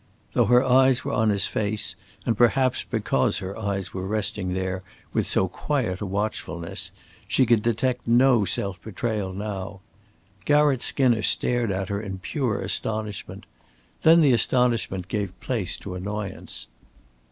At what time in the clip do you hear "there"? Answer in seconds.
4.55-4.81